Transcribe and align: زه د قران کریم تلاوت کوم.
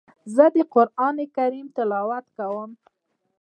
زه 0.35 0.45
د 0.55 0.57
قران 0.73 1.15
کریم 1.35 1.67
تلاوت 1.75 2.25
کوم. 2.37 2.71